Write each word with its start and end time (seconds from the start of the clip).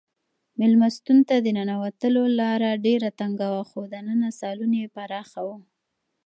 مېلمستون 0.59 1.17
ته 1.29 1.35
د 1.41 1.47
ننوتلو 1.57 2.23
لاره 2.39 2.71
ډېره 2.85 3.09
تنګه 3.19 3.47
وه 3.53 3.63
خو 3.69 3.79
دننه 3.93 4.29
سالون 4.39 4.71
یې 4.79 4.87
پراخه 4.95 5.41
و. 5.47 5.49